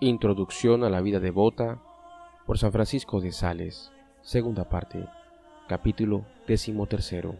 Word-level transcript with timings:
Introducción 0.00 0.84
a 0.84 0.90
la 0.90 1.00
vida 1.00 1.18
devota 1.18 1.82
por 2.46 2.56
San 2.56 2.70
Francisco 2.70 3.20
de 3.20 3.32
Sales, 3.32 3.90
segunda 4.22 4.68
parte, 4.68 5.04
capítulo 5.66 6.24
decimotercero, 6.46 7.34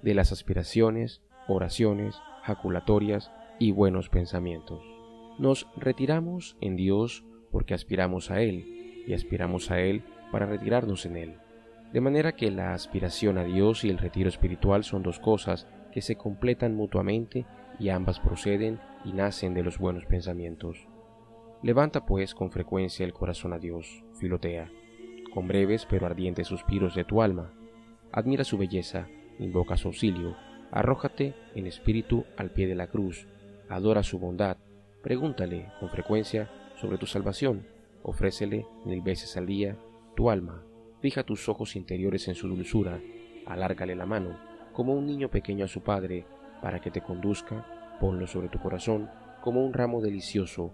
de 0.00 0.14
las 0.14 0.32
aspiraciones, 0.32 1.20
oraciones, 1.46 2.16
jaculatorias 2.42 3.30
y 3.58 3.72
buenos 3.72 4.08
pensamientos. 4.08 4.80
Nos 5.38 5.66
retiramos 5.76 6.56
en 6.62 6.76
Dios 6.76 7.22
porque 7.52 7.74
aspiramos 7.74 8.30
a 8.30 8.40
Él, 8.40 9.04
y 9.06 9.12
aspiramos 9.12 9.70
a 9.70 9.80
Él 9.80 10.02
para 10.32 10.46
retirarnos 10.46 11.04
en 11.04 11.18
Él. 11.18 11.34
De 11.92 12.00
manera 12.00 12.32
que 12.32 12.50
la 12.50 12.72
aspiración 12.72 13.36
a 13.36 13.44
Dios 13.44 13.84
y 13.84 13.90
el 13.90 13.98
retiro 13.98 14.30
espiritual 14.30 14.84
son 14.84 15.02
dos 15.02 15.20
cosas 15.20 15.66
que 15.92 16.00
se 16.00 16.16
completan 16.16 16.74
mutuamente 16.74 17.44
y 17.78 17.90
ambas 17.90 18.20
proceden 18.20 18.80
y 19.04 19.12
nacen 19.12 19.52
de 19.52 19.64
los 19.64 19.76
buenos 19.76 20.06
pensamientos. 20.06 20.86
Levanta 21.62 22.06
pues 22.06 22.34
con 22.34 22.50
frecuencia 22.50 23.04
el 23.04 23.12
corazón 23.12 23.52
a 23.52 23.58
Dios, 23.58 24.02
Filotea, 24.14 24.70
con 25.34 25.46
breves 25.46 25.86
pero 25.88 26.06
ardientes 26.06 26.46
suspiros 26.46 26.94
de 26.94 27.04
tu 27.04 27.20
alma. 27.20 27.52
Admira 28.12 28.44
su 28.44 28.56
belleza, 28.56 29.08
invoca 29.38 29.76
su 29.76 29.88
auxilio, 29.88 30.36
arrójate 30.70 31.34
en 31.54 31.66
espíritu 31.66 32.24
al 32.38 32.50
pie 32.50 32.66
de 32.66 32.74
la 32.74 32.86
cruz, 32.86 33.28
adora 33.68 34.02
su 34.02 34.18
bondad, 34.18 34.56
pregúntale 35.02 35.70
con 35.80 35.90
frecuencia 35.90 36.50
sobre 36.76 36.96
tu 36.96 37.04
salvación, 37.04 37.66
ofrécele 38.02 38.64
mil 38.86 39.02
veces 39.02 39.36
al 39.36 39.44
día 39.44 39.76
tu 40.16 40.30
alma, 40.30 40.64
fija 41.00 41.24
tus 41.24 41.46
ojos 41.50 41.76
interiores 41.76 42.26
en 42.28 42.36
su 42.36 42.48
dulzura, 42.48 43.00
alárgale 43.46 43.94
la 43.94 44.06
mano, 44.06 44.38
como 44.72 44.94
un 44.94 45.04
niño 45.04 45.28
pequeño 45.28 45.66
a 45.66 45.68
su 45.68 45.82
padre, 45.82 46.24
para 46.62 46.80
que 46.80 46.90
te 46.90 47.02
conduzca, 47.02 47.98
ponlo 48.00 48.26
sobre 48.26 48.48
tu 48.48 48.58
corazón, 48.60 49.10
como 49.42 49.64
un 49.64 49.74
ramo 49.74 50.00
delicioso, 50.00 50.72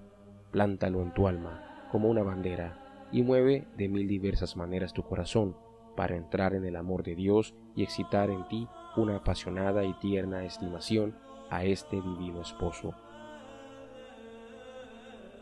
plántalo 0.57 1.03
en 1.03 1.13
tu 1.13 1.29
alma 1.29 1.87
como 1.93 2.09
una 2.09 2.23
bandera 2.23 2.79
y 3.13 3.23
mueve 3.23 3.67
de 3.77 3.91
mil 3.91 4.09
diversas 4.09 4.57
maneras 4.57 4.95
tu 4.95 5.03
corazón 5.03 5.55
para 5.99 6.17
entrar 6.17 6.55
en 6.55 6.65
el 6.65 6.77
amor 6.77 7.03
de 7.03 7.15
Dios 7.15 7.55
y 7.75 7.83
excitar 7.83 8.31
en 8.31 8.49
ti 8.49 8.67
una 8.97 9.17
apasionada 9.17 9.85
y 9.85 9.93
tierna 9.99 10.47
estimación 10.47 11.15
a 11.51 11.65
este 11.65 11.97
divino 11.97 12.41
esposo. 12.41 12.95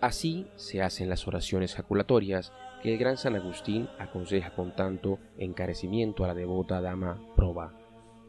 Así 0.00 0.48
se 0.56 0.82
hacen 0.82 1.08
las 1.08 1.28
oraciones 1.28 1.76
jaculatorias 1.76 2.52
que 2.82 2.92
el 2.92 2.98
gran 2.98 3.16
San 3.16 3.36
Agustín 3.36 3.88
aconseja 4.00 4.50
con 4.56 4.74
tanto 4.74 5.20
encarecimiento 5.38 6.24
a 6.24 6.26
la 6.26 6.34
devota 6.34 6.80
dama 6.80 7.22
Proba. 7.36 7.72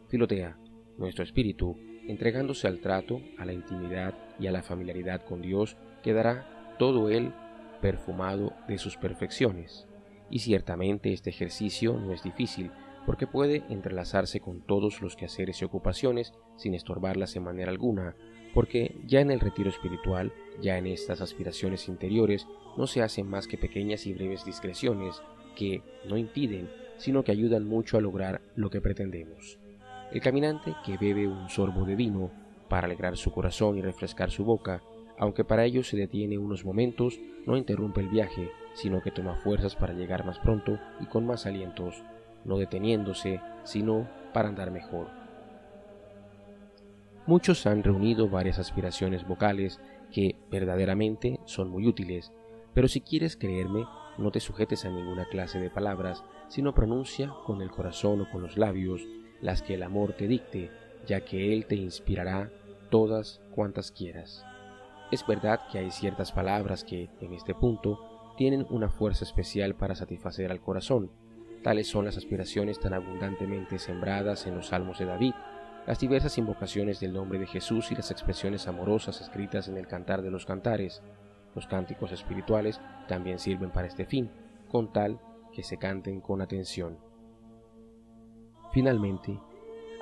Filotea, 0.07 0.59
nuestro 0.99 1.23
espíritu, 1.23 1.79
entregándose 2.07 2.67
al 2.67 2.79
trato, 2.79 3.21
a 3.39 3.45
la 3.45 3.53
intimidad 3.53 4.13
y 4.39 4.45
a 4.45 4.51
la 4.51 4.61
familiaridad 4.61 5.25
con 5.25 5.41
Dios, 5.41 5.77
quedará 6.03 6.54
todo 6.77 7.09
él 7.09 7.33
perfumado 7.81 8.53
de 8.67 8.77
sus 8.77 8.97
perfecciones. 8.97 9.87
Y 10.29 10.39
ciertamente 10.39 11.13
este 11.13 11.29
ejercicio 11.29 11.93
no 11.93 12.13
es 12.13 12.23
difícil, 12.23 12.71
porque 13.05 13.27
puede 13.27 13.63
entrelazarse 13.69 14.39
con 14.39 14.61
todos 14.61 15.01
los 15.01 15.15
quehaceres 15.15 15.61
y 15.61 15.65
ocupaciones 15.65 16.33
sin 16.55 16.73
estorbarlas 16.73 17.33
de 17.33 17.39
manera 17.39 17.71
alguna, 17.71 18.15
porque 18.53 18.95
ya 19.05 19.19
en 19.19 19.31
el 19.31 19.39
retiro 19.39 19.69
espiritual, 19.69 20.33
ya 20.61 20.77
en 20.77 20.87
estas 20.87 21.21
aspiraciones 21.21 21.87
interiores, 21.87 22.47
no 22.77 22.87
se 22.87 23.01
hacen 23.01 23.27
más 23.27 23.47
que 23.47 23.57
pequeñas 23.57 24.07
y 24.07 24.13
breves 24.13 24.45
discreciones 24.45 25.21
que 25.55 25.81
no 26.09 26.17
impiden, 26.17 26.69
sino 26.97 27.23
que 27.23 27.31
ayudan 27.31 27.67
mucho 27.67 27.97
a 27.97 28.01
lograr 28.01 28.41
lo 28.55 28.69
que 28.69 28.81
pretendemos. 28.81 29.59
El 30.11 30.21
caminante 30.21 30.73
que 30.85 30.97
bebe 30.97 31.27
un 31.27 31.49
sorbo 31.49 31.85
de 31.85 31.95
vino 31.95 32.31
para 32.69 32.85
alegrar 32.85 33.17
su 33.17 33.31
corazón 33.31 33.77
y 33.77 33.81
refrescar 33.81 34.31
su 34.31 34.43
boca, 34.43 34.81
aunque 35.17 35.43
para 35.43 35.65
ello 35.65 35.83
se 35.83 35.97
detiene 35.97 36.37
unos 36.37 36.65
momentos, 36.65 37.19
no 37.45 37.57
interrumpe 37.57 38.01
el 38.01 38.09
viaje, 38.09 38.51
sino 38.73 39.01
que 39.01 39.11
toma 39.11 39.35
fuerzas 39.35 39.75
para 39.75 39.93
llegar 39.93 40.25
más 40.25 40.39
pronto 40.39 40.79
y 40.99 41.05
con 41.05 41.25
más 41.25 41.45
alientos, 41.45 42.03
no 42.43 42.57
deteniéndose, 42.57 43.39
sino 43.63 44.07
para 44.33 44.49
andar 44.49 44.71
mejor. 44.71 45.07
Muchos 47.25 47.65
han 47.65 47.83
reunido 47.83 48.29
varias 48.29 48.59
aspiraciones 48.59 49.27
vocales 49.27 49.79
que 50.11 50.35
verdaderamente 50.51 51.39
son 51.45 51.69
muy 51.69 51.87
útiles, 51.87 52.31
pero 52.73 52.87
si 52.87 53.01
quieres 53.01 53.35
creerme, 53.35 53.85
no 54.17 54.31
te 54.31 54.39
sujetes 54.39 54.85
a 54.85 54.89
ninguna 54.89 55.25
clase 55.25 55.59
de 55.59 55.69
palabras, 55.69 56.23
sino 56.49 56.75
pronuncia 56.75 57.33
con 57.45 57.61
el 57.61 57.71
corazón 57.71 58.21
o 58.21 58.29
con 58.29 58.41
los 58.41 58.57
labios 58.57 59.01
las 59.41 59.61
que 59.61 59.73
el 59.73 59.83
amor 59.83 60.13
te 60.13 60.27
dicte, 60.27 60.69
ya 61.07 61.21
que 61.21 61.53
él 61.53 61.65
te 61.65 61.75
inspirará 61.75 62.51
todas 62.89 63.41
cuantas 63.51 63.91
quieras. 63.91 64.45
Es 65.11 65.25
verdad 65.25 65.61
que 65.71 65.77
hay 65.77 65.91
ciertas 65.91 66.31
palabras 66.31 66.83
que, 66.83 67.09
en 67.21 67.33
este 67.33 67.53
punto, 67.53 68.33
tienen 68.37 68.65
una 68.69 68.89
fuerza 68.89 69.23
especial 69.23 69.75
para 69.75 69.95
satisfacer 69.95 70.51
al 70.51 70.61
corazón. 70.61 71.11
Tales 71.63 71.87
son 71.87 72.05
las 72.05 72.17
aspiraciones 72.17 72.79
tan 72.79 72.93
abundantemente 72.93 73.79
sembradas 73.79 74.45
en 74.47 74.55
los 74.55 74.67
salmos 74.67 74.99
de 74.99 75.05
David, 75.05 75.33
las 75.87 75.99
diversas 75.99 76.37
invocaciones 76.37 76.99
del 76.99 77.13
nombre 77.13 77.37
de 77.37 77.45
Jesús 77.45 77.91
y 77.91 77.95
las 77.95 78.09
expresiones 78.09 78.67
amorosas 78.67 79.21
escritas 79.21 79.67
en 79.67 79.77
el 79.77 79.87
Cantar 79.87 80.23
de 80.23 80.31
los 80.31 80.45
Cantares. 80.45 81.03
Los 81.53 81.67
cánticos 81.67 82.11
espirituales 82.11 82.81
también 83.07 83.37
sirven 83.37 83.71
para 83.71 83.87
este 83.87 84.05
fin, 84.05 84.31
con 84.69 84.91
tal 84.91 85.19
que 85.53 85.63
se 85.63 85.77
canten 85.77 86.19
con 86.19 86.41
atención. 86.41 86.97
Finalmente, 88.73 89.39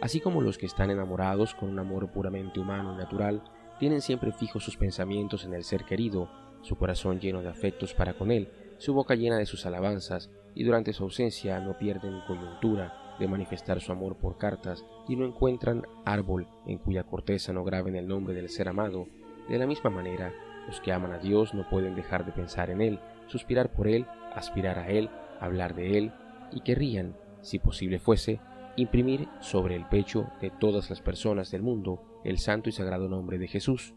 así 0.02 0.20
como 0.22 0.42
los 0.42 0.58
que 0.58 0.66
están 0.66 0.90
enamorados 0.90 1.54
con 1.54 1.70
un 1.70 1.80
amor 1.80 2.12
puramente 2.12 2.60
humano 2.60 2.94
y 2.94 2.98
natural, 2.98 3.44
tienen 3.80 4.02
siempre 4.02 4.32
fijos 4.32 4.64
sus 4.64 4.78
pensamientos 4.78 5.46
en 5.46 5.54
el 5.54 5.64
ser 5.64 5.84
querido, 5.86 6.30
su 6.62 6.76
corazón 6.76 7.20
lleno 7.20 7.42
de 7.42 7.50
afectos 7.50 7.94
para 7.94 8.14
con 8.14 8.32
él, 8.32 8.50
su 8.78 8.94
boca 8.94 9.16
llena 9.16 9.38
de 9.38 9.46
sus 9.46 9.66
alabanzas, 9.66 10.30
y 10.56 10.64
durante 10.64 10.94
su 10.94 11.04
ausencia 11.04 11.60
no 11.60 11.78
pierden 11.78 12.22
coyuntura 12.28 13.16
de 13.20 13.28
manifestar 13.28 13.82
su 13.82 13.92
amor 13.92 14.18
por 14.18 14.38
cartas 14.38 14.86
y 15.08 15.16
no 15.16 15.26
encuentran 15.26 15.84
árbol 16.06 16.48
en 16.66 16.78
cuya 16.78 17.04
corteza 17.04 17.54
no 17.54 17.64
graben 17.64 17.96
el 17.96 18.08
nombre 18.08 18.34
del 18.34 18.50
ser 18.50 18.68
amado. 18.70 19.08
De 19.50 19.58
la 19.58 19.68
misma 19.68 19.90
manera, 19.90 20.34
los 20.68 20.80
que 20.80 20.94
aman 20.94 21.12
a 21.12 21.20
Dios 21.20 21.54
no 21.54 21.68
pueden 21.70 21.96
dejar 21.96 22.26
de 22.26 22.32
pensar 22.32 22.70
en 22.70 22.82
Él, 22.82 23.00
suspirar 23.28 23.72
por 23.72 23.88
Él, 23.88 24.06
aspirar 24.36 24.80
a 24.80 24.90
Él, 24.90 25.10
hablar 25.40 25.76
de 25.76 25.98
Él, 25.98 26.12
y 26.52 26.62
querrían, 26.62 27.16
si 27.42 27.60
posible 27.60 28.00
fuese, 28.00 28.40
imprimir 28.76 29.28
sobre 29.40 29.76
el 29.76 29.86
pecho 29.86 30.28
de 30.42 30.50
todas 30.50 30.90
las 30.90 31.02
personas 31.02 31.52
del 31.52 31.62
mundo 31.62 32.13
el 32.24 32.38
santo 32.38 32.70
y 32.70 32.72
sagrado 32.72 33.08
nombre 33.08 33.38
de 33.38 33.48
Jesús, 33.48 33.94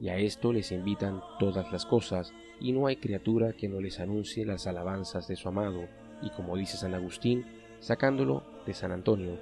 y 0.00 0.08
a 0.08 0.18
esto 0.18 0.52
les 0.52 0.72
invitan 0.72 1.20
todas 1.38 1.70
las 1.72 1.86
cosas, 1.86 2.32
y 2.60 2.72
no 2.72 2.86
hay 2.86 2.96
criatura 2.96 3.52
que 3.52 3.68
no 3.68 3.80
les 3.80 4.00
anuncie 4.00 4.44
las 4.44 4.66
alabanzas 4.66 5.28
de 5.28 5.36
su 5.36 5.48
amado, 5.48 5.88
y 6.22 6.30
como 6.30 6.56
dice 6.56 6.76
San 6.76 6.94
Agustín, 6.94 7.44
sacándolo 7.80 8.44
de 8.66 8.74
San 8.74 8.92
Antonio, 8.92 9.38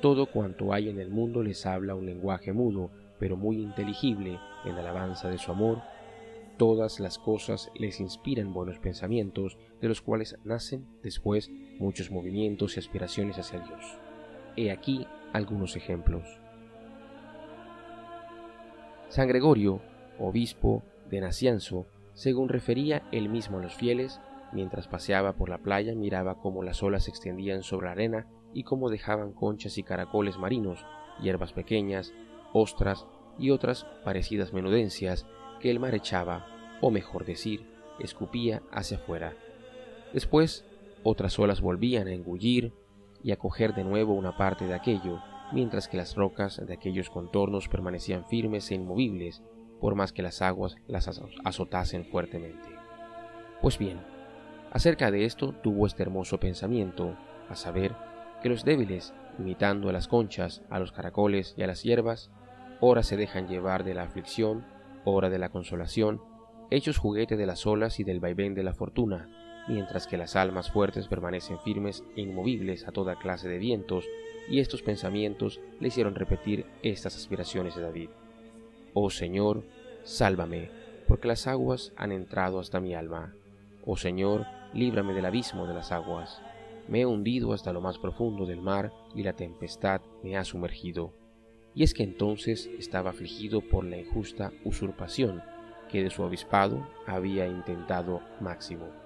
todo 0.00 0.26
cuanto 0.26 0.72
hay 0.72 0.88
en 0.88 1.00
el 1.00 1.10
mundo 1.10 1.42
les 1.42 1.64
habla 1.66 1.94
un 1.94 2.06
lenguaje 2.06 2.52
mudo, 2.52 2.90
pero 3.18 3.36
muy 3.36 3.56
inteligible 3.62 4.38
en 4.64 4.74
alabanza 4.74 5.30
de 5.30 5.38
su 5.38 5.50
amor, 5.50 5.80
todas 6.58 7.00
las 7.00 7.18
cosas 7.18 7.70
les 7.74 8.00
inspiran 8.00 8.52
buenos 8.52 8.78
pensamientos, 8.78 9.56
de 9.80 9.88
los 9.88 10.00
cuales 10.00 10.38
nacen 10.44 10.86
después 11.02 11.50
muchos 11.78 12.10
movimientos 12.10 12.76
y 12.76 12.80
aspiraciones 12.80 13.38
hacia 13.38 13.60
Dios. 13.60 13.98
He 14.56 14.70
aquí 14.70 15.06
algunos 15.32 15.76
ejemplos. 15.76 16.26
San 19.08 19.28
Gregorio, 19.28 19.80
obispo 20.18 20.82
de 21.08 21.20
Nacianzo, 21.20 21.86
según 22.14 22.48
refería 22.48 23.02
él 23.12 23.28
mismo 23.28 23.58
a 23.58 23.62
los 23.62 23.74
fieles, 23.74 24.20
mientras 24.52 24.88
paseaba 24.88 25.34
por 25.34 25.48
la 25.48 25.58
playa 25.58 25.94
miraba 25.94 26.40
cómo 26.40 26.62
las 26.62 26.82
olas 26.82 27.04
se 27.04 27.10
extendían 27.10 27.62
sobre 27.62 27.86
la 27.86 27.92
arena 27.92 28.26
y 28.52 28.64
cómo 28.64 28.90
dejaban 28.90 29.32
conchas 29.32 29.78
y 29.78 29.82
caracoles 29.82 30.38
marinos, 30.38 30.84
hierbas 31.20 31.52
pequeñas, 31.52 32.12
ostras 32.52 33.06
y 33.38 33.50
otras 33.50 33.86
parecidas 34.04 34.52
menudencias 34.52 35.26
que 35.60 35.70
el 35.70 35.78
mar 35.78 35.94
echaba, 35.94 36.46
o 36.80 36.90
mejor 36.90 37.24
decir, 37.24 37.66
escupía 38.00 38.62
hacia 38.72 38.96
afuera. 38.96 39.34
Después, 40.12 40.64
otras 41.02 41.38
olas 41.38 41.60
volvían 41.60 42.08
a 42.08 42.12
engullir 42.12 42.72
y 43.22 43.30
a 43.30 43.36
coger 43.36 43.74
de 43.74 43.84
nuevo 43.84 44.14
una 44.14 44.36
parte 44.36 44.66
de 44.66 44.74
aquello, 44.74 45.20
mientras 45.52 45.88
que 45.88 45.96
las 45.96 46.14
rocas 46.14 46.60
de 46.64 46.74
aquellos 46.74 47.10
contornos 47.10 47.68
permanecían 47.68 48.24
firmes 48.26 48.70
e 48.70 48.74
inmovibles, 48.74 49.42
por 49.80 49.94
más 49.94 50.12
que 50.12 50.22
las 50.22 50.42
aguas 50.42 50.76
las 50.86 51.08
azotasen 51.44 52.04
fuertemente. 52.06 52.68
Pues 53.60 53.78
bien, 53.78 53.98
acerca 54.70 55.10
de 55.10 55.24
esto 55.24 55.52
tuvo 55.52 55.86
este 55.86 56.02
hermoso 56.02 56.38
pensamiento, 56.38 57.16
a 57.48 57.54
saber, 57.54 57.94
que 58.42 58.48
los 58.48 58.64
débiles, 58.64 59.14
imitando 59.38 59.88
a 59.88 59.92
las 59.92 60.08
conchas, 60.08 60.62
a 60.70 60.78
los 60.78 60.92
caracoles 60.92 61.54
y 61.56 61.62
a 61.62 61.66
las 61.66 61.82
hierbas, 61.82 62.30
ora 62.80 63.02
se 63.02 63.16
dejan 63.16 63.48
llevar 63.48 63.84
de 63.84 63.94
la 63.94 64.02
aflicción, 64.02 64.66
ora 65.04 65.30
de 65.30 65.38
la 65.38 65.48
consolación, 65.48 66.20
hechos 66.70 66.98
juguete 66.98 67.36
de 67.36 67.46
las 67.46 67.66
olas 67.66 68.00
y 68.00 68.04
del 68.04 68.20
vaivén 68.20 68.54
de 68.54 68.64
la 68.64 68.74
fortuna, 68.74 69.45
mientras 69.68 70.06
que 70.06 70.16
las 70.16 70.36
almas 70.36 70.70
fuertes 70.70 71.08
permanecen 71.08 71.58
firmes 71.58 72.04
e 72.16 72.22
inmovibles 72.22 72.86
a 72.86 72.92
toda 72.92 73.18
clase 73.18 73.48
de 73.48 73.58
vientos, 73.58 74.06
y 74.48 74.60
estos 74.60 74.82
pensamientos 74.82 75.60
le 75.80 75.88
hicieron 75.88 76.14
repetir 76.14 76.66
estas 76.82 77.16
aspiraciones 77.16 77.74
de 77.74 77.82
David. 77.82 78.10
Oh 78.94 79.10
Señor, 79.10 79.64
sálvame, 80.04 80.70
porque 81.08 81.28
las 81.28 81.46
aguas 81.46 81.92
han 81.96 82.12
entrado 82.12 82.60
hasta 82.60 82.80
mi 82.80 82.94
alma. 82.94 83.34
Oh 83.84 83.96
Señor, 83.96 84.46
líbrame 84.72 85.14
del 85.14 85.26
abismo 85.26 85.66
de 85.66 85.74
las 85.74 85.92
aguas. 85.92 86.40
Me 86.88 87.00
he 87.00 87.06
hundido 87.06 87.52
hasta 87.52 87.72
lo 87.72 87.80
más 87.80 87.98
profundo 87.98 88.46
del 88.46 88.60
mar 88.60 88.92
y 89.14 89.22
la 89.22 89.32
tempestad 89.32 90.00
me 90.22 90.36
ha 90.36 90.44
sumergido. 90.44 91.12
Y 91.74 91.82
es 91.82 91.92
que 91.92 92.04
entonces 92.04 92.70
estaba 92.78 93.10
afligido 93.10 93.60
por 93.60 93.84
la 93.84 93.98
injusta 93.98 94.52
usurpación 94.64 95.42
que 95.90 96.02
de 96.02 96.10
su 96.10 96.22
obispado 96.22 96.88
había 97.06 97.46
intentado 97.46 98.20
Máximo. 98.40 99.05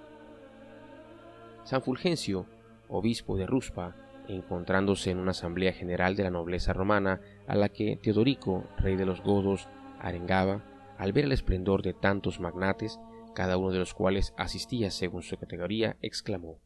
San 1.70 1.82
Fulgencio, 1.82 2.46
obispo 2.88 3.36
de 3.36 3.46
Ruspa, 3.46 3.94
encontrándose 4.26 5.12
en 5.12 5.18
una 5.18 5.30
asamblea 5.30 5.72
general 5.72 6.16
de 6.16 6.24
la 6.24 6.30
nobleza 6.32 6.72
romana 6.72 7.20
a 7.46 7.54
la 7.54 7.68
que 7.68 7.96
Teodorico, 7.96 8.64
rey 8.78 8.96
de 8.96 9.06
los 9.06 9.22
godos, 9.22 9.68
arengaba, 10.00 10.64
al 10.98 11.12
ver 11.12 11.26
el 11.26 11.30
esplendor 11.30 11.82
de 11.82 11.94
tantos 11.94 12.40
magnates, 12.40 12.98
cada 13.36 13.56
uno 13.56 13.70
de 13.70 13.78
los 13.78 13.94
cuales 13.94 14.34
asistía 14.36 14.90
según 14.90 15.22
su 15.22 15.36
categoría, 15.36 15.96
exclamó 16.02 16.58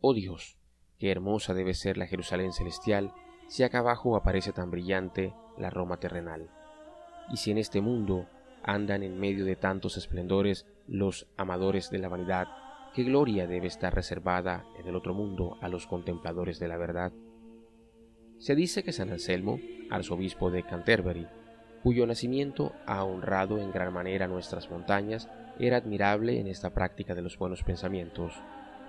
Oh 0.00 0.14
Dios, 0.14 0.56
qué 1.00 1.10
hermosa 1.10 1.52
debe 1.52 1.74
ser 1.74 1.96
la 1.96 2.06
Jerusalén 2.06 2.52
celestial 2.52 3.12
si 3.48 3.64
acá 3.64 3.80
abajo 3.80 4.14
aparece 4.14 4.52
tan 4.52 4.70
brillante 4.70 5.34
la 5.58 5.70
Roma 5.70 5.96
terrenal. 5.96 6.48
Y 7.32 7.38
si 7.38 7.50
en 7.50 7.58
este 7.58 7.80
mundo 7.80 8.28
andan 8.62 9.02
en 9.02 9.18
medio 9.18 9.44
de 9.44 9.56
tantos 9.56 9.96
esplendores 9.96 10.66
los 10.86 11.26
amadores 11.36 11.90
de 11.90 11.98
la 11.98 12.08
vanidad, 12.08 12.46
qué 12.94 13.04
gloria 13.04 13.46
debe 13.46 13.66
estar 13.66 13.94
reservada 13.94 14.64
en 14.78 14.88
el 14.88 14.96
otro 14.96 15.14
mundo 15.14 15.56
a 15.60 15.68
los 15.68 15.86
contempladores 15.86 16.58
de 16.58 16.68
la 16.68 16.76
verdad. 16.76 17.12
Se 18.38 18.54
dice 18.54 18.82
que 18.82 18.92
San 18.92 19.10
Anselmo, 19.10 19.60
arzobispo 19.90 20.50
de 20.50 20.62
Canterbury, 20.62 21.26
cuyo 21.82 22.06
nacimiento 22.06 22.72
ha 22.86 23.04
honrado 23.04 23.58
en 23.58 23.70
gran 23.70 23.92
manera 23.92 24.26
nuestras 24.26 24.70
montañas, 24.70 25.28
era 25.58 25.76
admirable 25.76 26.40
en 26.40 26.46
esta 26.46 26.70
práctica 26.70 27.14
de 27.14 27.22
los 27.22 27.38
buenos 27.38 27.62
pensamientos. 27.62 28.34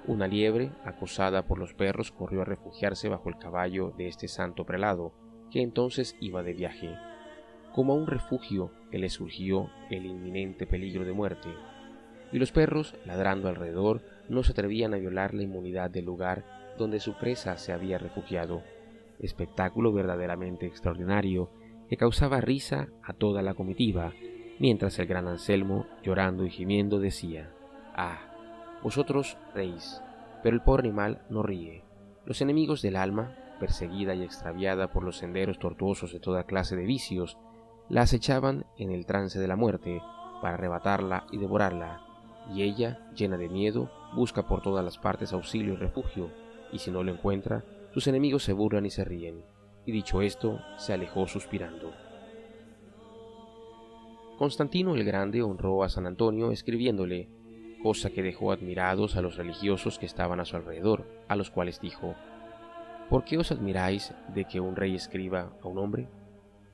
Una 0.08 0.28
liebre, 0.28 0.72
acosada 0.84 1.46
por 1.46 1.60
los 1.60 1.74
perros, 1.74 2.12
corrió 2.12 2.42
a 2.42 2.46
refugiarse 2.46 3.08
bajo 3.08 3.30
el 3.30 3.38
caballo 3.38 3.94
de 3.98 4.08
este 4.08 4.28
santo 4.28 4.66
prelado, 4.66 5.14
que 5.52 5.62
entonces 5.62 6.16
iba 6.20 6.44
de 6.44 6.54
viaje. 6.54 6.96
Como 7.74 7.94
a 7.94 7.96
un 7.98 8.08
refugio 8.08 8.72
que 8.90 9.00
le 9.00 9.10
surgió 9.10 9.70
el 9.90 10.06
inminente 10.06 10.66
peligro 10.66 11.06
de 11.06 11.14
muerte, 11.14 11.50
y 12.32 12.40
los 12.40 12.52
perros, 12.52 12.96
ladrando 13.06 13.50
alrededor, 13.50 14.02
no 14.30 14.44
se 14.44 14.52
atrevían 14.52 14.94
a 14.94 14.98
violar 14.98 15.34
la 15.34 15.44
inmunidad 15.44 15.90
del 15.90 16.06
lugar 16.06 16.46
donde 16.78 17.00
su 17.00 17.14
presa 17.14 17.58
se 17.58 17.74
había 17.74 17.98
refugiado, 17.98 18.64
espectáculo 19.20 19.92
verdaderamente 19.92 20.66
extraordinario 20.66 21.50
que 21.90 21.98
causaba 21.98 22.40
risa 22.40 22.88
a 23.04 23.14
toda 23.14 23.42
la 23.42 23.54
comitiva, 23.54 24.14
mientras 24.60 24.98
el 25.00 25.08
gran 25.08 25.28
Anselmo, 25.28 25.86
llorando 26.04 26.46
y 26.46 26.50
gimiendo, 26.50 27.00
decía, 27.00 27.52
Ah, 27.94 28.20
vosotros 28.82 29.38
reís, 29.54 30.02
pero 30.42 30.56
el 30.56 30.62
pobre 30.62 30.88
animal 30.88 31.22
no 31.30 31.44
ríe. 31.44 31.84
Los 32.26 32.42
enemigos 32.42 32.82
del 32.82 32.96
alma, 32.96 33.36
perseguida 33.60 34.16
y 34.16 34.24
extraviada 34.24 34.92
por 34.92 35.04
los 35.04 35.18
senderos 35.18 35.60
tortuosos 35.60 36.14
de 36.14 36.20
toda 36.20 36.46
clase 36.46 36.76
de 36.76 36.86
vicios, 36.86 37.38
la 37.90 38.04
acechaban 38.04 38.66
en 38.78 38.92
el 38.92 39.06
trance 39.06 39.40
de 39.40 39.48
la 39.48 39.58
muerte 39.58 40.02
para 40.42 40.54
arrebatarla 40.54 41.26
y 41.32 41.38
devorarla, 41.38 42.02
y 42.54 42.64
ella, 42.64 43.00
llena 43.16 43.38
de 43.38 43.50
miedo, 43.50 43.90
busca 44.14 44.48
por 44.48 44.62
todas 44.62 44.84
las 44.84 44.98
partes 44.98 45.34
auxilio 45.34 45.74
y 45.74 45.78
refugio, 45.78 46.30
y 46.72 46.80
si 46.80 46.92
no 46.92 47.04
lo 47.04 47.12
encuentra, 47.12 47.64
sus 47.94 48.08
enemigos 48.08 48.44
se 48.44 48.54
burlan 48.54 48.86
y 48.86 48.90
se 48.90 49.04
ríen, 49.04 49.44
y 49.86 49.92
dicho 49.92 50.22
esto, 50.22 50.60
se 50.78 50.94
alejó 50.94 51.28
suspirando. 51.28 51.94
Constantino 54.38 54.96
el 54.96 55.04
Grande 55.04 55.44
honró 55.44 55.84
a 55.84 55.90
San 55.90 56.08
Antonio 56.08 56.52
escribiéndole, 56.52 57.30
cosa 57.84 58.10
que 58.10 58.24
dejó 58.24 58.52
admirados 58.52 59.16
a 59.16 59.22
los 59.22 59.38
religiosos 59.38 60.00
que 60.00 60.06
estaban 60.06 60.40
a 60.40 60.46
su 60.46 60.56
alrededor, 60.56 61.06
a 61.28 61.36
los 61.36 61.52
cuales 61.52 61.80
dijo, 61.80 62.16
¿Por 63.10 63.24
qué 63.24 63.38
os 63.38 63.52
admiráis 63.52 64.14
de 64.34 64.46
que 64.46 64.60
un 64.60 64.76
rey 64.76 64.96
escriba 64.96 65.54
a 65.62 65.68
un 65.68 65.78
hombre? 65.78 66.08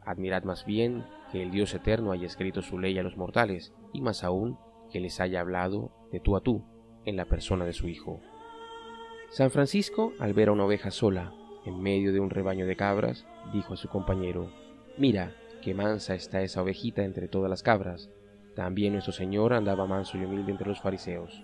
Admirad 0.05 0.43
más 0.43 0.65
bien 0.65 1.03
que 1.31 1.41
el 1.41 1.51
Dios 1.51 1.73
eterno 1.73 2.11
haya 2.11 2.27
escrito 2.27 2.61
su 2.61 2.79
ley 2.79 2.97
a 2.99 3.03
los 3.03 3.17
mortales, 3.17 3.73
y 3.91 4.01
más 4.01 4.23
aún 4.23 4.57
que 4.89 4.99
les 4.99 5.19
haya 5.19 5.41
hablado 5.41 5.91
de 6.11 6.19
tú 6.19 6.35
a 6.35 6.41
tú 6.41 6.63
en 7.05 7.15
la 7.15 7.25
persona 7.25 7.65
de 7.65 7.73
su 7.73 7.87
Hijo. 7.87 8.21
San 9.29 9.51
Francisco, 9.51 10.13
al 10.19 10.33
ver 10.33 10.49
a 10.49 10.53
una 10.53 10.65
oveja 10.65 10.91
sola 10.91 11.33
en 11.65 11.81
medio 11.81 12.13
de 12.13 12.19
un 12.19 12.29
rebaño 12.29 12.65
de 12.65 12.75
cabras, 12.75 13.25
dijo 13.53 13.73
a 13.73 13.77
su 13.77 13.89
compañero, 13.89 14.51
Mira, 14.97 15.35
qué 15.61 15.73
mansa 15.73 16.15
está 16.15 16.41
esa 16.41 16.61
ovejita 16.61 17.03
entre 17.03 17.27
todas 17.27 17.49
las 17.49 17.61
cabras. 17.61 18.09
También 18.55 18.93
nuestro 18.93 19.13
Señor 19.13 19.53
andaba 19.53 19.85
manso 19.85 20.17
y 20.17 20.23
humilde 20.23 20.51
entre 20.51 20.67
los 20.67 20.79
fariseos. 20.79 21.43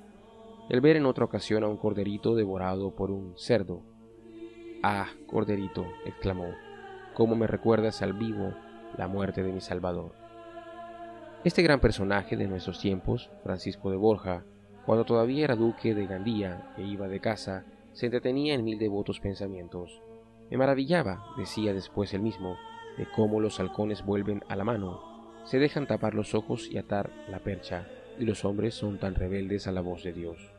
El 0.69 0.81
ver 0.81 0.95
en 0.95 1.05
otra 1.05 1.25
ocasión 1.25 1.63
a 1.63 1.67
un 1.67 1.77
corderito 1.77 2.35
devorado 2.35 2.95
por 2.95 3.11
un 3.11 3.37
cerdo. 3.37 3.83
Ah, 4.81 5.07
corderito, 5.27 5.85
exclamó, 6.05 6.55
¿cómo 7.13 7.35
me 7.35 7.47
recuerdas 7.47 8.01
al 8.01 8.13
vivo 8.13 8.53
la 8.97 9.07
muerte 9.07 9.43
de 9.43 9.51
mi 9.51 9.61
Salvador? 9.61 10.22
Este 11.43 11.61
gran 11.61 11.81
personaje 11.81 12.37
de 12.37 12.47
nuestros 12.47 12.79
tiempos, 12.79 13.29
Francisco 13.43 13.91
de 13.91 13.97
Borja, 13.97 14.45
cuando 14.85 15.03
todavía 15.03 15.43
era 15.43 15.57
duque 15.57 15.93
de 15.93 16.07
Gandía 16.07 16.73
e 16.77 16.83
iba 16.83 17.09
de 17.09 17.19
casa, 17.19 17.65
se 17.91 18.05
entretenía 18.05 18.53
en 18.53 18.63
mil 18.63 18.79
devotos 18.79 19.19
pensamientos. 19.19 20.01
Me 20.49 20.55
maravillaba, 20.55 21.25
decía 21.35 21.73
después 21.73 22.13
él 22.13 22.21
mismo, 22.21 22.55
de 22.97 23.05
cómo 23.13 23.41
los 23.41 23.59
halcones 23.59 24.05
vuelven 24.05 24.41
a 24.47 24.55
la 24.55 24.63
mano, 24.63 25.01
se 25.43 25.59
dejan 25.59 25.85
tapar 25.85 26.13
los 26.13 26.33
ojos 26.33 26.69
y 26.71 26.77
atar 26.77 27.11
la 27.27 27.39
percha, 27.39 27.89
y 28.17 28.23
los 28.23 28.45
hombres 28.45 28.73
son 28.73 28.97
tan 28.97 29.13
rebeldes 29.13 29.67
a 29.67 29.73
la 29.73 29.81
voz 29.81 30.01
de 30.03 30.13
Dios. 30.13 30.53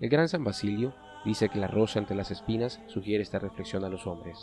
El 0.00 0.08
gran 0.08 0.26
San 0.30 0.42
Basilio 0.42 0.94
dice 1.26 1.50
que 1.50 1.58
la 1.58 1.68
rosa 1.68 1.98
entre 1.98 2.16
las 2.16 2.30
espinas 2.30 2.80
sugiere 2.86 3.22
esta 3.22 3.38
reflexión 3.38 3.84
a 3.84 3.90
los 3.90 4.06
hombres. 4.06 4.38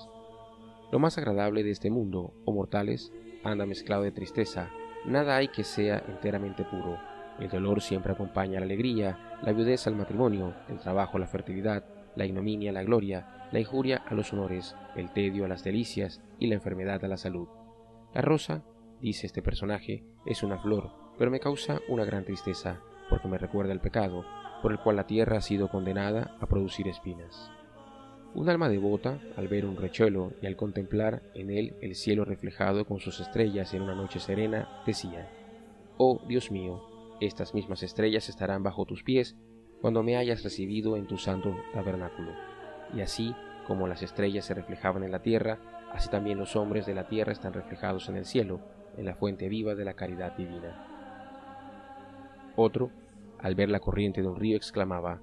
Lo 0.92 1.00
más 1.00 1.18
agradable 1.18 1.64
de 1.64 1.72
este 1.72 1.90
mundo, 1.90 2.36
oh 2.46 2.54
mortales, 2.54 3.12
anda 3.44 3.66
mezclado 3.66 4.04
de 4.04 4.12
tristeza, 4.12 4.70
Nada 5.06 5.38
hay 5.38 5.48
que 5.48 5.64
sea 5.64 6.04
enteramente 6.08 6.64
puro. 6.64 6.98
El 7.40 7.50
dolor 7.50 7.82
siempre 7.82 8.12
acompaña 8.12 8.58
a 8.58 8.60
la 8.60 8.66
alegría, 8.66 9.38
la 9.42 9.54
viudez 9.54 9.88
al 9.88 9.96
matrimonio, 9.96 10.54
el 10.68 10.80
trabajo 10.80 11.18
a 11.18 11.20
la 11.22 11.28
fertilidad, 11.28 11.86
la 12.16 12.26
ignominia 12.26 12.72
a 12.72 12.74
la 12.74 12.84
gloria, 12.84 13.48
la 13.52 13.60
injuria 13.60 14.04
a 14.06 14.14
los 14.14 14.34
honores, 14.34 14.76
el 14.96 15.12
tedio 15.12 15.46
a 15.46 15.48
las 15.48 15.64
delicias 15.64 16.22
y 16.38 16.48
la 16.48 16.56
enfermedad 16.56 17.04
a 17.04 17.08
la 17.08 17.18
salud. 17.18 17.48
La 18.14 18.22
rosa, 18.22 18.64
dice 19.00 19.26
este 19.26 19.42
personaje, 19.42 20.04
es 20.26 20.44
una 20.44 20.60
flor, 20.60 20.92
pero 21.18 21.32
me 21.32 21.40
causa 21.40 21.80
una 21.88 22.04
gran 22.04 22.26
tristeza, 22.26 22.82
porque 23.10 23.28
me 23.28 23.38
recuerda 23.38 23.72
el 23.72 23.80
pecado, 23.80 24.26
por 24.62 24.72
el 24.72 24.80
cual 24.80 24.98
la 24.98 25.08
tierra 25.08 25.38
ha 25.38 25.42
sido 25.42 25.70
condenada 25.70 26.36
a 26.42 26.46
producir 26.46 26.88
espinas. 26.88 27.52
Un 28.36 28.48
alma 28.48 28.70
devota, 28.70 29.20
al 29.38 29.48
ver 29.48 29.66
un 29.66 29.76
rechuelo 29.76 30.34
y 30.42 30.46
al 30.46 30.56
contemplar 30.56 31.24
en 31.34 31.50
él 31.50 31.76
el 31.82 31.96
cielo 31.96 32.26
reflejado 32.26 32.86
con 32.86 33.00
sus 33.00 33.20
estrellas 33.20 33.74
en 33.74 33.82
una 33.82 33.96
noche 33.96 34.20
serena, 34.20 34.82
decía, 34.86 35.30
Oh 35.98 36.22
Dios 36.28 36.52
mío, 36.52 36.84
estas 37.20 37.56
mismas 37.56 37.82
estrellas 37.82 38.30
estarán 38.30 38.62
bajo 38.62 38.86
tus 38.86 39.04
pies 39.04 39.36
cuando 39.82 40.04
me 40.04 40.16
hayas 40.16 40.44
recibido 40.44 40.96
en 40.96 41.08
tu 41.08 41.18
santo 41.18 41.56
tabernáculo. 41.74 42.32
Y 42.94 43.02
así 43.02 43.34
como 43.66 43.88
las 43.88 44.04
estrellas 44.04 44.46
se 44.46 44.54
reflejaban 44.54 45.04
en 45.04 45.12
la 45.12 45.24
tierra, 45.24 45.60
así 45.92 46.10
también 46.10 46.38
los 46.38 46.56
hombres 46.56 46.86
de 46.86 46.94
la 46.94 47.08
tierra 47.08 47.32
están 47.32 47.54
reflejados 47.54 48.10
en 48.10 48.18
el 48.18 48.26
cielo, 48.26 48.62
en 48.96 49.06
la 49.06 49.16
fuente 49.16 49.50
viva 49.50 49.74
de 49.74 49.86
la 49.86 49.96
caridad 49.96 50.38
divina. 50.38 50.86
Otro, 52.56 52.92
al 53.40 53.56
ver 53.56 53.70
la 53.70 53.80
corriente 53.80 54.22
de 54.22 54.28
un 54.28 54.36
río, 54.36 54.56
exclamaba, 54.56 55.20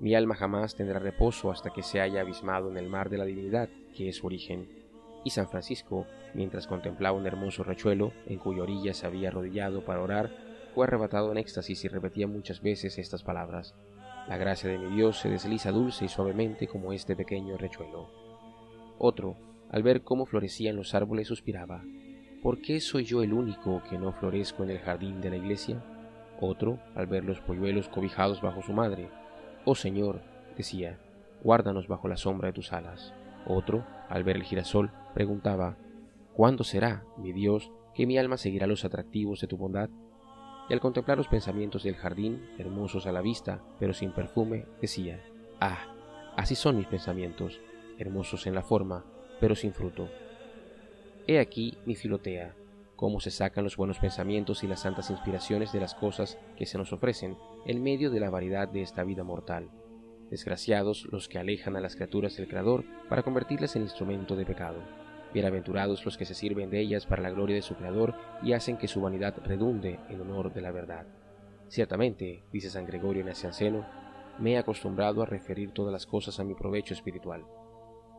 mi 0.00 0.14
alma 0.14 0.34
jamás 0.34 0.74
tendrá 0.74 0.98
reposo 0.98 1.50
hasta 1.50 1.70
que 1.70 1.82
se 1.82 2.00
haya 2.00 2.22
abismado 2.22 2.70
en 2.70 2.78
el 2.78 2.88
mar 2.88 3.10
de 3.10 3.18
la 3.18 3.26
divinidad, 3.26 3.68
que 3.94 4.08
es 4.08 4.16
su 4.16 4.26
origen. 4.26 4.66
Y 5.24 5.30
San 5.30 5.46
Francisco, 5.46 6.06
mientras 6.32 6.66
contemplaba 6.66 7.18
un 7.18 7.26
hermoso 7.26 7.64
rechuelo, 7.64 8.12
en 8.26 8.38
cuya 8.38 8.62
orilla 8.62 8.94
se 8.94 9.06
había 9.06 9.28
arrodillado 9.28 9.84
para 9.84 10.00
orar, 10.00 10.30
fue 10.74 10.86
arrebatado 10.86 11.30
en 11.30 11.38
éxtasis 11.38 11.84
y 11.84 11.88
repetía 11.88 12.26
muchas 12.26 12.62
veces 12.62 12.98
estas 12.98 13.22
palabras. 13.22 13.74
La 14.26 14.38
gracia 14.38 14.70
de 14.70 14.78
mi 14.78 14.94
Dios 14.96 15.18
se 15.18 15.28
desliza 15.28 15.70
dulce 15.70 16.06
y 16.06 16.08
suavemente 16.08 16.66
como 16.66 16.94
este 16.94 17.14
pequeño 17.14 17.58
rechuelo. 17.58 18.08
Otro, 18.98 19.36
al 19.70 19.82
ver 19.82 20.02
cómo 20.02 20.24
florecían 20.24 20.76
los 20.76 20.94
árboles, 20.94 21.28
suspiraba. 21.28 21.82
¿Por 22.42 22.62
qué 22.62 22.80
soy 22.80 23.04
yo 23.04 23.22
el 23.22 23.34
único 23.34 23.82
que 23.90 23.98
no 23.98 24.12
florezco 24.12 24.62
en 24.62 24.70
el 24.70 24.78
jardín 24.78 25.20
de 25.20 25.28
la 25.28 25.36
iglesia? 25.36 25.82
Otro, 26.40 26.78
al 26.94 27.06
ver 27.06 27.24
los 27.24 27.40
polluelos 27.40 27.88
cobijados 27.88 28.40
bajo 28.40 28.62
su 28.62 28.72
madre, 28.72 29.10
Oh 29.64 29.74
Señor, 29.74 30.22
decía, 30.56 30.98
guárdanos 31.42 31.86
bajo 31.86 32.08
la 32.08 32.16
sombra 32.16 32.48
de 32.48 32.54
tus 32.54 32.72
alas. 32.72 33.14
Otro, 33.46 33.84
al 34.08 34.24
ver 34.24 34.36
el 34.36 34.42
girasol, 34.42 34.90
preguntaba, 35.14 35.76
¿Cuándo 36.34 36.64
será, 36.64 37.04
mi 37.18 37.32
Dios, 37.32 37.70
que 37.94 38.06
mi 38.06 38.16
alma 38.16 38.36
seguirá 38.36 38.66
los 38.66 38.84
atractivos 38.84 39.40
de 39.40 39.46
tu 39.46 39.56
bondad? 39.56 39.90
Y 40.68 40.72
al 40.72 40.80
contemplar 40.80 41.18
los 41.18 41.28
pensamientos 41.28 41.82
del 41.82 41.96
jardín, 41.96 42.48
hermosos 42.58 43.06
a 43.06 43.12
la 43.12 43.20
vista, 43.20 43.60
pero 43.78 43.92
sin 43.92 44.12
perfume, 44.12 44.66
decía, 44.80 45.22
Ah, 45.60 45.92
así 46.36 46.54
son 46.54 46.76
mis 46.76 46.86
pensamientos, 46.86 47.60
hermosos 47.98 48.46
en 48.46 48.54
la 48.54 48.62
forma, 48.62 49.04
pero 49.40 49.54
sin 49.54 49.74
fruto. 49.74 50.08
He 51.26 51.38
aquí 51.38 51.76
mi 51.84 51.96
filotea, 51.96 52.54
cómo 53.00 53.18
se 53.18 53.30
sacan 53.30 53.64
los 53.64 53.78
buenos 53.78 53.98
pensamientos 53.98 54.62
y 54.62 54.66
las 54.66 54.80
santas 54.80 55.08
inspiraciones 55.08 55.72
de 55.72 55.80
las 55.80 55.94
cosas 55.94 56.38
que 56.58 56.66
se 56.66 56.76
nos 56.76 56.92
ofrecen 56.92 57.38
en 57.64 57.82
medio 57.82 58.10
de 58.10 58.20
la 58.20 58.28
variedad 58.28 58.68
de 58.68 58.82
esta 58.82 59.04
vida 59.04 59.24
mortal. 59.24 59.70
Desgraciados 60.28 61.08
los 61.10 61.26
que 61.26 61.38
alejan 61.38 61.76
a 61.76 61.80
las 61.80 61.96
criaturas 61.96 62.36
del 62.36 62.46
Creador 62.46 62.84
para 63.08 63.22
convertirlas 63.22 63.74
en 63.74 63.84
instrumento 63.84 64.36
de 64.36 64.44
pecado. 64.44 64.82
Bienaventurados 65.32 66.04
los 66.04 66.18
que 66.18 66.26
se 66.26 66.34
sirven 66.34 66.68
de 66.68 66.78
ellas 66.78 67.06
para 67.06 67.22
la 67.22 67.30
gloria 67.30 67.56
de 67.56 67.62
su 67.62 67.74
Creador 67.74 68.14
y 68.42 68.52
hacen 68.52 68.76
que 68.76 68.86
su 68.86 69.00
vanidad 69.00 69.34
redunde 69.44 69.98
en 70.10 70.20
honor 70.20 70.52
de 70.52 70.60
la 70.60 70.70
verdad. 70.70 71.06
Ciertamente, 71.68 72.44
dice 72.52 72.68
San 72.68 72.84
Gregorio 72.84 73.24
Nacianceno, 73.24 73.86
me 74.38 74.52
he 74.52 74.58
acostumbrado 74.58 75.22
a 75.22 75.26
referir 75.26 75.72
todas 75.72 75.92
las 75.92 76.04
cosas 76.04 76.38
a 76.38 76.44
mi 76.44 76.52
provecho 76.52 76.92
espiritual. 76.92 77.46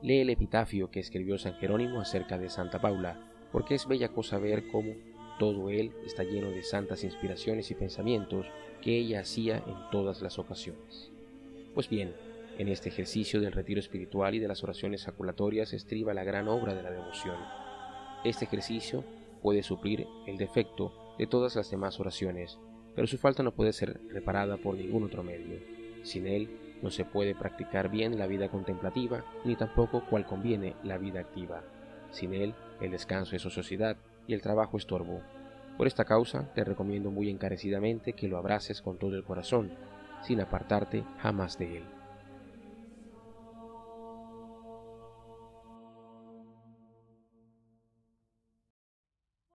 Lee 0.01 0.21
el 0.21 0.31
epitafio 0.31 0.89
que 0.89 1.01
escribió 1.01 1.37
San 1.37 1.53
Jerónimo 1.53 2.01
acerca 2.01 2.39
de 2.39 2.49
Santa 2.49 2.81
Paula, 2.81 3.30
porque 3.51 3.75
es 3.75 3.87
bella 3.87 4.09
cosa 4.09 4.37
ver 4.37 4.67
cómo 4.67 4.93
todo 5.39 5.69
él 5.69 5.91
está 6.05 6.23
lleno 6.23 6.49
de 6.49 6.63
santas 6.63 7.03
inspiraciones 7.03 7.71
y 7.71 7.75
pensamientos 7.75 8.45
que 8.81 8.97
ella 8.97 9.21
hacía 9.21 9.57
en 9.57 9.75
todas 9.91 10.21
las 10.21 10.39
ocasiones. 10.39 11.11
Pues 11.73 11.89
bien, 11.89 12.13
en 12.57 12.67
este 12.67 12.89
ejercicio 12.89 13.41
del 13.41 13.53
retiro 13.53 13.79
espiritual 13.79 14.35
y 14.35 14.39
de 14.39 14.47
las 14.47 14.63
oraciones 14.63 15.05
jaculatorias 15.05 15.73
estriba 15.73 16.13
la 16.13 16.23
gran 16.23 16.47
obra 16.47 16.75
de 16.75 16.83
la 16.83 16.91
devoción. 16.91 17.37
Este 18.23 18.45
ejercicio 18.45 19.03
puede 19.41 19.63
suplir 19.63 20.05
el 20.27 20.37
defecto 20.37 20.93
de 21.17 21.27
todas 21.27 21.55
las 21.55 21.71
demás 21.71 21.99
oraciones, 21.99 22.59
pero 22.95 23.07
su 23.07 23.17
falta 23.17 23.41
no 23.41 23.53
puede 23.53 23.73
ser 23.73 23.99
reparada 24.09 24.57
por 24.57 24.75
ningún 24.75 25.03
otro 25.03 25.23
medio. 25.23 25.59
Sin 26.03 26.27
él 26.27 26.49
no 26.81 26.89
se 26.89 27.05
puede 27.05 27.35
practicar 27.35 27.89
bien 27.89 28.19
la 28.19 28.27
vida 28.27 28.49
contemplativa, 28.49 29.23
ni 29.45 29.55
tampoco 29.55 30.05
cual 30.09 30.25
conviene 30.25 30.75
la 30.83 30.97
vida 30.97 31.21
activa. 31.21 31.63
Sin 32.11 32.33
él, 32.33 32.53
el 32.79 32.91
descanso 32.91 33.35
es 33.35 33.45
ociosidad 33.45 33.97
y 34.27 34.33
el 34.33 34.41
trabajo 34.41 34.77
estorbo. 34.77 35.21
Por 35.77 35.87
esta 35.87 36.05
causa, 36.05 36.53
te 36.53 36.63
recomiendo 36.63 37.09
muy 37.09 37.29
encarecidamente 37.29 38.13
que 38.13 38.27
lo 38.27 38.37
abraces 38.37 38.81
con 38.81 38.97
todo 38.97 39.15
el 39.15 39.23
corazón, 39.23 39.71
sin 40.21 40.41
apartarte 40.41 41.03
jamás 41.19 41.57
de 41.57 41.77
él. 41.77 42.00